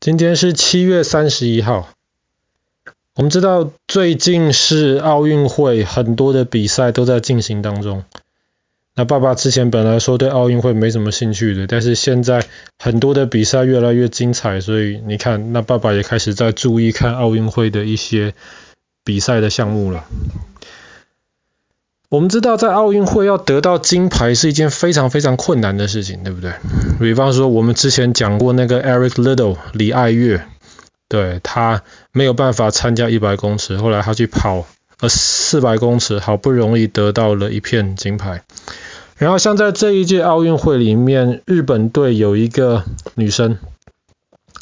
[0.00, 1.90] 今天是七月三十一号。
[3.16, 8.02] 我们知道最近是奥运会，很多的比赛都在进行当中。
[8.94, 12.46] 那爸爸之前本来说对奥运会没什么兴趣的，但是现在
[12.78, 18.32] 很多的比赛越来越精彩，所以你看，那爸爸也开始在注意看奥运会的一些
[19.04, 20.06] 比赛的项目了。
[22.10, 26.52] 我们知道，在奥运会要得到金牌是一件非常非常困难的事情，对不对？
[26.98, 30.44] 比方说，我们之前讲过那个 Eric Liddell 李爱月，
[31.08, 34.66] 对，他没有办法参加一百公尺，后来他去跑
[34.98, 38.42] 呃四百公尺，好不容易得到了一片金牌。
[39.16, 42.82] 然后像在这一届奥运会里面，日本队有一个
[43.14, 43.56] 女生，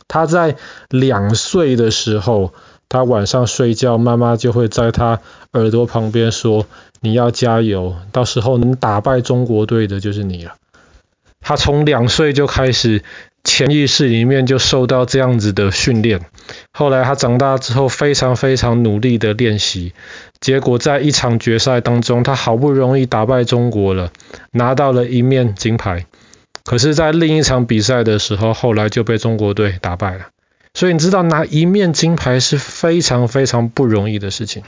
[0.07, 0.57] 她在
[0.91, 2.53] 两岁的时候。
[2.89, 5.21] 他晚上睡觉，妈妈就会在他
[5.53, 6.67] 耳朵旁边说
[7.01, 10.55] ：“你要加油，到时候能打败中国队的就是你了。”
[11.41, 13.03] 他从两岁就开始，
[13.45, 16.21] 潜意识里面就受到这样子的训练。
[16.73, 19.93] 后来他长大之后，非常非常努力的练习，
[20.41, 24.11] 结果在一场决赛当中，他好不容易打败中国了，
[24.51, 26.07] 拿到了一面金牌。
[26.65, 30.27] 可是，在另一场比赛的时候，后来就被中国队打败了。
[30.79, 34.63] 所以你知道拿一面金牌是非常非常不容易的事情。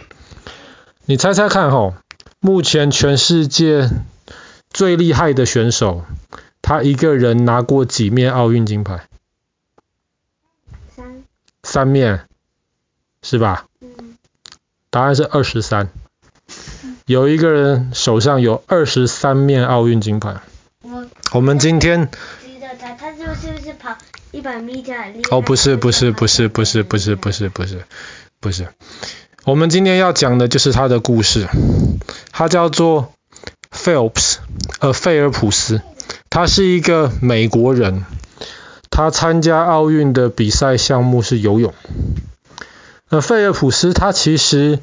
[1.05, 1.95] 你猜猜看哦，
[2.41, 3.89] 目前全世界
[4.71, 6.03] 最厉害的选手，
[6.63, 9.07] 他一个人拿过几面奥运金牌？
[10.97, 11.23] 三。
[11.63, 12.27] 三面，
[13.23, 13.67] 是吧？
[13.81, 14.19] 嗯。
[14.91, 15.91] 答案是二十三。
[17.07, 20.41] 有一个人手上有二十三面奥运金牌。
[20.83, 21.07] 我。
[21.35, 22.11] 我们今天。
[24.33, 27.83] 一百米加哦，不是不是不是不是不是不是不是
[28.41, 28.69] 不是，
[29.45, 31.49] 我们今天要讲的就是他的故事，
[32.31, 33.13] 他叫做
[33.73, 34.37] Phelps，
[34.79, 35.83] 呃，费尔普斯，
[36.29, 38.05] 他是一个美国人，
[38.89, 41.75] 他参加奥运的比赛项目是游泳。
[43.09, 44.79] 那费尔普斯他其实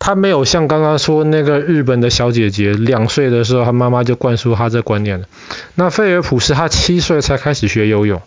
[0.00, 5.26] 他没有像刚刚说那个日本的小姐姐，两岁的时候他妈妈就灌输他这观念了。
[5.76, 8.20] 那费尔普斯他七岁才开始学游泳。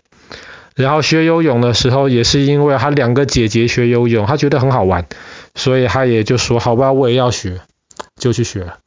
[0.76, 5.08] 然后学游泳的时候，也是因为他两个姐姐学游泳，他觉得很好玩，
[5.56, 7.62] 所以他也就说：“好吧，我也要学。”
[8.20, 8.78] 就去学了。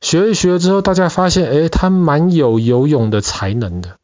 [0.00, 3.98] 学一学之后，大家发现，诶，他蛮有游泳的才能的，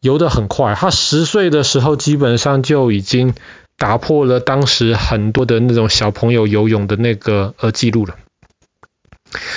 [0.00, 0.74] 游得很快。
[0.74, 3.34] 他十岁的时候，基本上就已经
[3.76, 8.16] 打破了当时很多的那种小朋友游泳的那个呃记录了。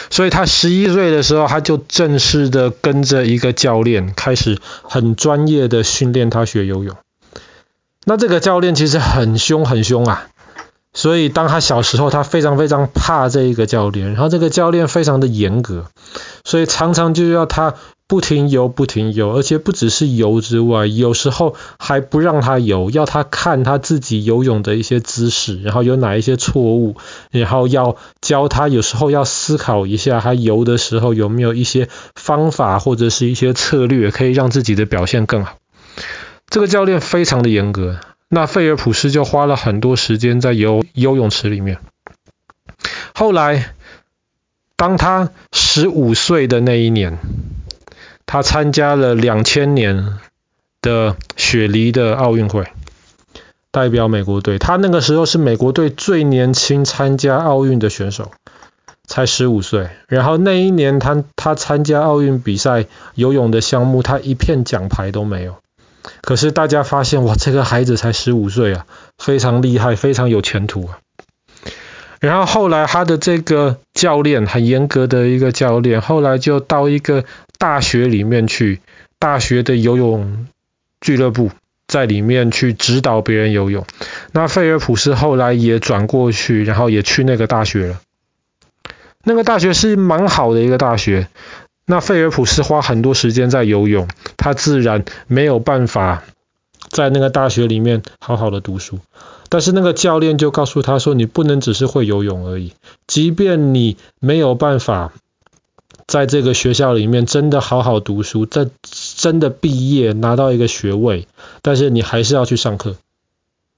[0.09, 6.96] 所以他十一岁的时候，他就正式的跟着一个教练，开始很专业的训练他学游泳。
[8.06, 10.28] 那这个教练其实很凶很凶啊，
[10.94, 15.86] 所以当他小时候，他非常非常怕这一个教练，然后这个教练非常的严格，
[16.44, 17.75] 所以常常就要他。
[18.09, 26.96] 不停游，不停游，而且不只是游之外，有时候还不让他游，要他看他自己游泳的一些姿势，然后有哪一些错误，
[27.30, 35.59] 然后要教他，有时候要思考一下，他游的时候有没有一些方法或者是一些策略，可以让自己的表现更好。
[36.50, 41.78] 这个教练非常的严格，那费尔普斯就花了很多时间在游游泳池里面。
[43.14, 43.75] 后来，
[44.75, 47.19] 当他十五岁的那一年。
[48.32, 50.20] 他参加了两千年
[50.84, 52.68] 的雪梨的奥运会，
[53.72, 54.60] 代表美国队。
[54.60, 58.30] 他那个时候是美国队最年轻参加奥运的选手，
[59.08, 59.90] 才十五岁。
[60.08, 62.86] 然后那一年他他参加奥运比赛
[63.16, 65.56] 游泳的项目，他一片奖牌都没有。
[66.22, 68.86] 可是大家发现，哇，这个孩子才十五岁啊，
[69.18, 71.00] 非常厉害，非常有前途啊。
[72.20, 77.24] 然后后来他的这个教练很严格的一个教练，后来就到一个
[77.59, 78.81] 大学里面去，
[79.20, 80.47] 大学的游泳
[81.00, 81.52] 俱乐部
[81.88, 83.86] 在里面去指导别人游泳。
[84.31, 88.02] 那费尔普斯后来也转过去，然后也去那个大学了。
[89.24, 91.28] 那个大学是蛮好的一个大学。
[91.86, 96.24] 那费尔普斯花很多时间在游泳，他自然没有办法
[96.90, 99.00] 在那个大学里面好好的读书。
[99.50, 102.74] 但是那个教练就告诉他说：“你不能只是会游泳而已，
[103.07, 105.12] 即便你没有办法
[106.10, 108.68] 在这个学校里面真的好好读书，在
[109.16, 111.28] 真的毕业拿到一个学位，
[111.62, 112.96] 但是你还是要去上课。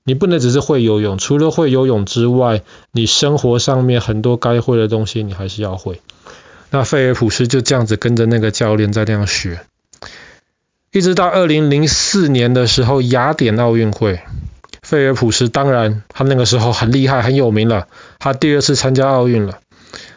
[0.06, 2.62] 你不能只是会游泳，除了会游泳之外，
[2.94, 6.00] 你生活上面很多该会的东西你还是要会。”
[6.72, 9.60] 那费尔普斯就这样子跟着那个教练在那样学，
[10.94, 14.22] 一直到二零零四年的时候，雅典奥运会。
[14.82, 17.88] 费尔普斯当然，他那个时候很厉害、很有名了。
[18.20, 19.60] 他第二次参加奥运了。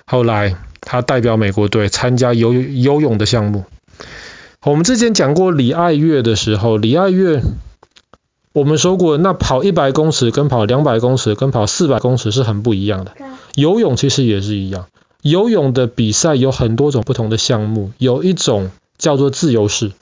[0.06, 3.64] 后来他代表美国队参加游游泳的项目。
[4.62, 7.42] 我们之前讲过李爱月的时候，李爱月
[8.52, 13.12] 我们说过，那跑一百公尺跟跑两百公尺跟跑四百公尺是很不一样的。
[13.56, 14.86] 游泳其实也是一样，
[15.22, 19.92] 游泳的比赛有很多种不同的项目，有一种叫做自由式。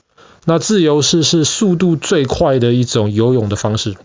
[0.45, 3.95] 那自由式是速度最快的一种游泳的方式，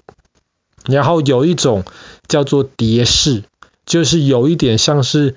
[0.86, 1.84] 然后有一种
[2.28, 3.42] 叫做蝶式，
[3.86, 5.34] 就是有一点像是，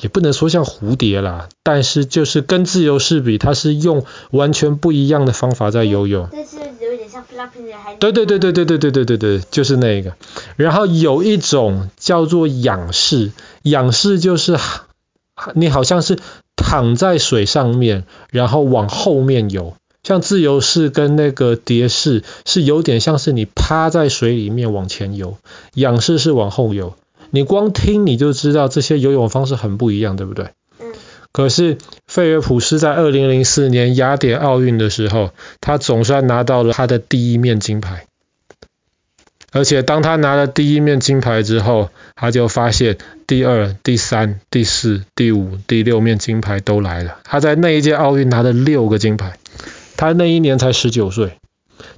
[0.00, 6.28] 也不能说像蝴蝶啦，但是就是跟自由式比，它是用完全不一样的方法在游泳。
[6.32, 10.14] 但是有点像 flapping 还对对对对对对对对对对，就是那个。
[10.56, 13.32] 然后有一种叫做仰式，
[13.62, 14.58] 仰式就是
[15.54, 16.18] 你好像是
[16.56, 19.74] 躺在水上面，然后往后面游。
[20.02, 25.36] 像自由式跟那个蝶式是有点像是你趴在水里面往前游，
[25.74, 26.94] 仰式是往后游。
[27.30, 30.50] 你光听你就知道这些游泳方式很不一样，对不对？
[30.80, 30.92] 嗯。
[31.32, 35.30] 可是费尔普斯在二零零四年雅典奥运的时候，
[35.60, 38.06] 他总算拿到了他的第一面金牌。
[39.52, 47.18] 而且当他拿了第一面金牌之后，他就发现第二、第三、第四、第五、第六面金牌都来了。
[47.24, 49.38] 他在那一届奥运拿了六个金牌。
[49.96, 51.38] 他那一年才十九岁，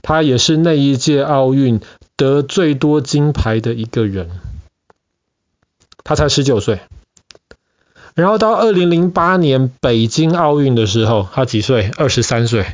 [0.01, 1.81] 他也是那一届奥运
[2.17, 4.31] 得最多金牌的一个人。
[6.13, 6.81] 他才十九岁，
[8.15, 11.91] 然后到二零零八年北京奥运的时候，他几岁？
[11.97, 12.67] 二十三岁。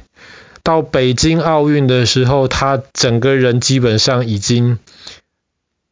[0.65, 4.81] 到北京奥运的时候，他整个人基本上已经，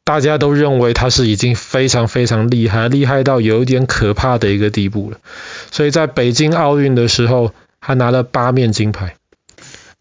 [0.02, 5.18] 大家都认为他是已经非常非常厉害，厉害到有一点可怕的一个地步了。
[5.70, 9.14] 所以在北京奥运的时候，他拿了八面金牌。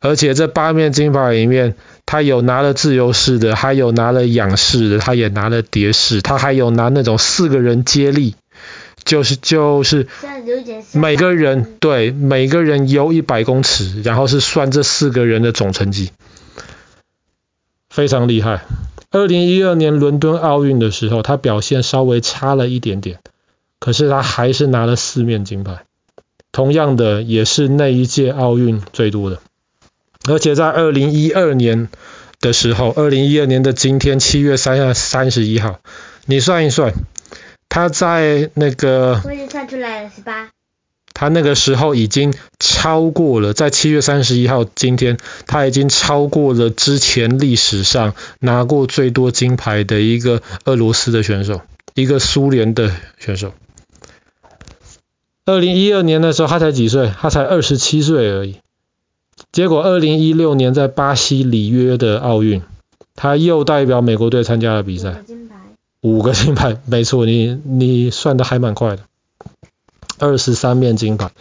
[0.06, 1.76] 而且这八面金牌里面，
[2.06, 8.36] 他有拿了自由式的，还有拿了仰式的，他也拿了蝶式，他还有拿那种四个人接力，
[9.04, 10.08] 就是就是
[10.94, 16.12] 每个人对每个人游一百公尺，然后是算这四个人的总成绩，
[17.90, 18.62] 非常厉害。
[19.10, 23.18] 二零一二年伦敦奥运的时候，他表现稍微差了一点点，
[23.80, 25.86] 可是他还是拿了四面金牌，
[26.52, 29.40] 同样的也是那一届奥运最多的。
[30.28, 31.88] 而且在二零一二年
[32.40, 35.80] 的时候，二零一二年的今天七月三三十一号，
[36.26, 36.94] 你算一算，
[37.70, 40.50] 他在那个，我已经算出来了，是吧？
[41.14, 45.18] 他那个时候已经超过了，在七月三十一号今天，
[45.48, 51.62] 他已经超过了之前历史上拿过最多金牌的一个俄罗斯的选手，
[51.94, 53.54] 一个苏联的选手。
[55.46, 57.12] 二零一二年的时候，他才几岁？
[57.18, 58.58] 他才二十七岁而已。
[59.56, 62.62] 结果，二零一六年在巴西里约的奥运，
[63.16, 65.24] 他又代表美国队参加了比赛。
[66.02, 66.78] 五个金牌。
[66.86, 69.04] 没错，你你算的还蛮快的。
[70.20, 71.32] 二十三面金牌，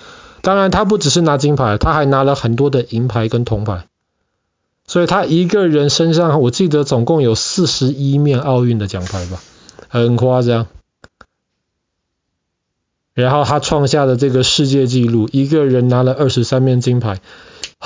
[0.43, 3.89] 当然他不只是拿金牌，他还拿了很多的银牌跟铜牌。
[4.87, 9.41] 所以他一个人身上，我记得总共有四十一面奥运的奖牌吧，
[9.89, 10.69] 很夸张。
[13.13, 17.21] 然后他创下的这个世界纪录，一个人拿了二十三面金牌。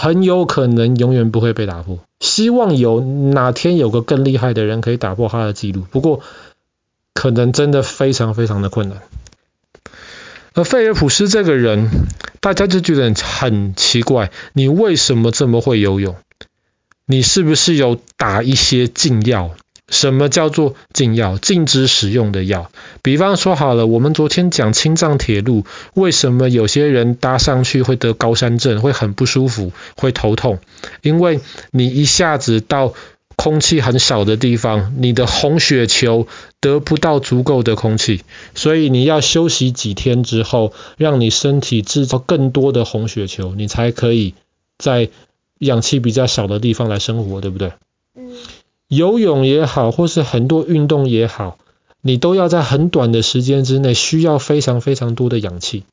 [0.00, 1.98] 很有可能永远不会被打破。
[2.20, 6.20] 希望有哪天有个更厉害的人可以打破他的记录，不过
[7.14, 9.02] 可能真的非常非常的困难。
[10.54, 11.90] 而费尔普斯这个人，
[12.38, 16.14] 大家就觉得很奇怪，你为什么这么会游泳？
[17.04, 19.50] 你是不是有打一些禁药？
[19.88, 21.38] 什么叫做禁药？
[21.38, 22.71] 禁止使用的药。
[23.02, 25.64] 比方说好了，我们昨天讲青藏铁路，
[25.95, 30.59] 为什么有些人搭上去会得高山症，会很不舒服，会头痛？
[31.02, 31.40] 因为
[31.71, 32.92] 你一下子到
[33.37, 36.26] 空气很少的地方，你的红血球
[36.61, 38.23] 得不到足够的空气，
[38.54, 44.35] 所以你要休息几天之后，让你身体制造更多的红血球，你才可以
[44.76, 45.09] 在
[45.61, 47.73] 氧气比较少的地方来生活，对不对？
[48.16, 48.37] 嗯。
[48.88, 51.59] 游泳也好，或是很多运动也好，
[52.00, 55.85] 你都要在很短的时间之内需要非常非常多的氧气。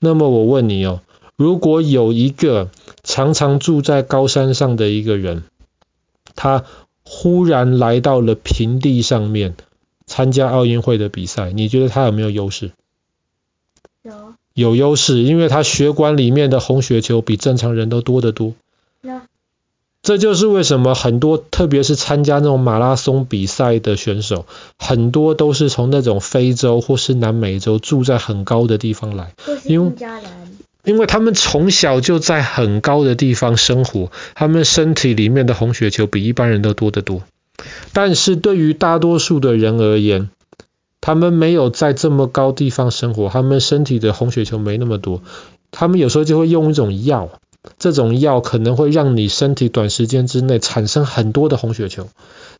[0.00, 1.00] 那么我问你哦，
[1.36, 2.70] 如果有一个
[3.02, 5.44] 常常住在高山上的一个人，
[6.34, 6.64] 他
[7.02, 9.54] 忽然来到了平地上面
[10.06, 12.72] 参加奥运会的比赛，你觉得他有没有优势？
[14.02, 14.34] 有。
[14.54, 18.54] 有优势，因为他血管里面的红血球比正常人都多得多。
[20.08, 24.46] 这就是为什么很多，特别是参加那种马拉松比赛的选手，
[24.78, 29.34] 很多都是从那种非洲或是南美洲住在很高的地方来，
[29.64, 29.92] 因为
[30.82, 37.20] 因为他们从小就在很高的地方生活，他们身体里面的红血球比一般人都多得多。
[37.92, 40.30] 但是对于大多数的人而言，
[41.02, 45.20] 他们没有在这么高地方生活，他们身体的红血球没那么多，
[45.70, 47.28] 他们有时候就会用一种药。
[47.78, 52.08] 这种药可能会让你身体短时间之内产生很多的红血球，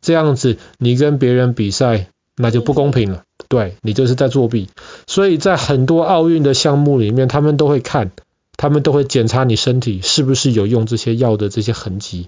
[0.01, 4.69] 这样子你跟别人比赛那就不公平了，对，你就是在作弊。
[5.07, 8.11] 所以在很多奥运的项目里面，他们都会看，
[8.55, 12.27] 他们都会检查你身体是不是有用这些药的这些痕迹。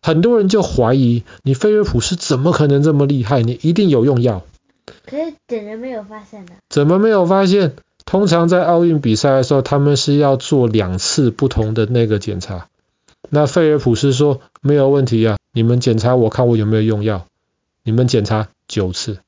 [0.00, 3.42] 很多人就怀疑你菲尔普是怎么可能这么厉害？
[3.42, 4.42] 你一定有用药。
[5.06, 6.52] 可是怎么没有发现呢？
[6.68, 7.74] 怎么没有发现？
[8.08, 12.68] 通常在奥运比赛的时候，他们是要做两次不同的那个检查。
[13.28, 17.26] 那菲尔普斯说没有问题啊，你们检查我看我有没有用药。
[17.82, 19.18] 你们检查九次，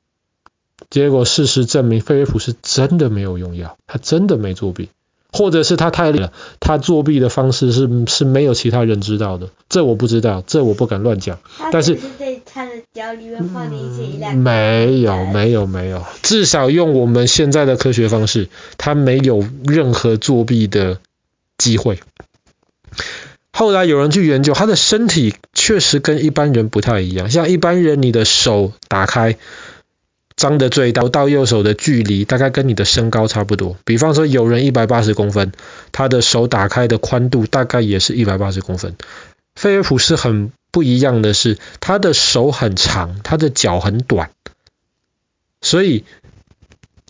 [0.89, 4.89] 结果事实证明菲尔普斯真的没有用药，他真的没作弊。
[5.31, 11.39] 或者是他太厉害了，他作弊的方式是是没有其他人知道的，这我不知道，这我不敢乱讲。
[11.71, 13.91] 但是在他的脚里面放了一。
[14.35, 20.99] 没有没有没有，至少用我们现在的科学方式，他没有任何作弊的
[21.57, 21.99] 机会。
[23.53, 29.37] 后来有人去研究，他的身体确实跟一般人不太一样，像一般人你的手打开。
[30.41, 33.77] 张的最大到右手的距离大概跟你的身高差不多。
[33.85, 35.51] 比方说有人一百八十公分，
[35.91, 38.95] 他的手打开的宽度大概也是一百八十公分。
[39.53, 44.31] 菲尔普斯很不一样的是，他的手很长，他的脚很短。
[45.61, 46.05] 所以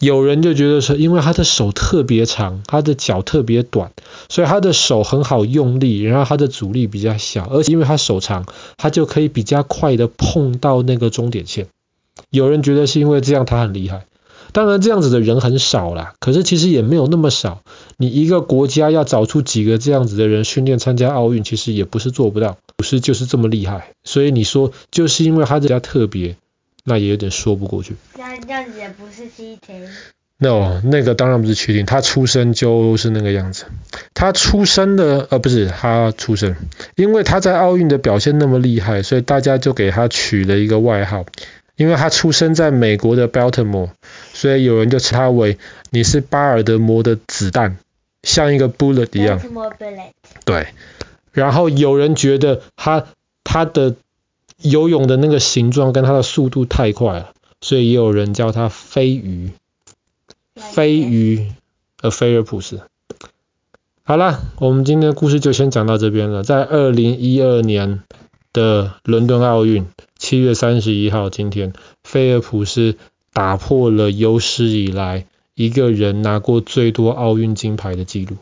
[0.01, 3.93] 有人就觉得说，因为他的手特别长，他的脚特别短，
[4.27, 8.45] 所以他的手很好用力，然后他的阻力比较小，而且因为他手长，
[8.75, 11.67] 他就可以比较快的碰到那个终点线。
[12.29, 14.05] 有人觉得是因为这样他很厉害，
[14.51, 17.61] 当然这样子的人很少啦，可是其实也没有那么少。
[17.97, 23.91] 你一个国家要找出几个这样子的人训练参加奥运，其实也不是做不到，不是就是这么厉害。
[24.03, 26.35] 所以你说就是因为他比较特别，
[26.83, 27.95] 那也有点说不过去。
[28.17, 29.87] 那这样子也不是七天。
[30.43, 33.65] No，那个当然不是确定，他出生就是那个样子。
[34.15, 36.55] 他出生的呃不是他出生，
[36.95, 41.25] 因为他在奥运的表现那么厉害，所以大家就给他取了一个外号。
[41.81, 43.89] 因为他出生在美国的 Baltimore，
[44.33, 45.57] 所以有人就称他为
[45.89, 47.79] 你是巴尔的摩的子弹，
[48.21, 49.41] 像一个 bullet 一样。
[50.45, 50.67] 对。
[51.31, 53.07] 然后有人觉得他
[53.43, 53.95] 他的
[54.59, 59.49] 游泳的那个形状跟他的速度太快了，所以也有人叫他飞鱼。
[60.55, 61.51] 飞鱼，
[62.03, 62.81] 呃，菲尔普斯。
[64.03, 66.43] 好了，我们今天的故事就先讲到这边了。
[66.43, 68.03] 在二零一二年
[68.53, 69.87] 的伦敦奥运。
[70.17, 72.97] 七月三十一号，今天菲尔普斯
[73.33, 78.37] 打破了有史以来一个人拿过最多奥运金牌的记录。